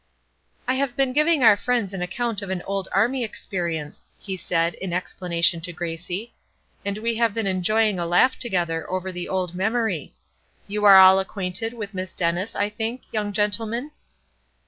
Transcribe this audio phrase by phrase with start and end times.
[0.67, 4.73] "I have been giving our friends an account of an old army experience," he said,
[4.73, 6.33] in explanation to Gracie,
[6.83, 10.15] "and we have been enjoying a laugh together over the old memory.
[10.65, 13.91] You are all acquainted with Miss Dennis, I think, young gentlemen?"